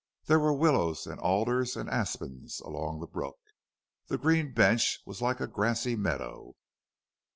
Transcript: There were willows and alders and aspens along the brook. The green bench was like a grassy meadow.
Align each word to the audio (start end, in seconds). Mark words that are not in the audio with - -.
There 0.25 0.39
were 0.39 0.51
willows 0.57 1.05
and 1.05 1.19
alders 1.19 1.77
and 1.77 1.87
aspens 1.87 2.59
along 2.61 3.01
the 3.01 3.05
brook. 3.05 3.37
The 4.07 4.17
green 4.17 4.51
bench 4.51 4.99
was 5.05 5.21
like 5.21 5.39
a 5.39 5.45
grassy 5.45 5.95
meadow. 5.95 6.55